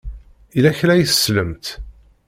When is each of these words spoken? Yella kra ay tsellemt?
Yella 0.55 0.71
kra 0.79 0.93
ay 0.93 1.05
tsellemt? 1.05 1.65